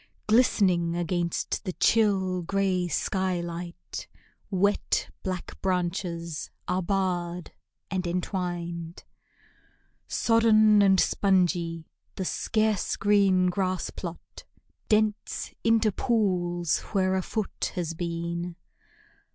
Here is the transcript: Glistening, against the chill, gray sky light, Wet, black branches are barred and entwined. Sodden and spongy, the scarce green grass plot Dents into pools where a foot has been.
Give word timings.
Glistening, 0.25 0.95
against 0.95 1.63
the 1.63 1.73
chill, 1.73 2.41
gray 2.41 2.87
sky 2.87 3.39
light, 3.39 4.07
Wet, 4.49 5.11
black 5.21 5.61
branches 5.61 6.49
are 6.67 6.81
barred 6.81 7.51
and 7.91 8.07
entwined. 8.07 9.03
Sodden 10.07 10.81
and 10.81 10.99
spongy, 10.99 11.85
the 12.15 12.25
scarce 12.25 12.95
green 12.95 13.51
grass 13.51 13.91
plot 13.91 14.43
Dents 14.89 15.53
into 15.63 15.91
pools 15.91 16.79
where 16.93 17.15
a 17.15 17.21
foot 17.21 17.71
has 17.75 17.93
been. 17.93 18.55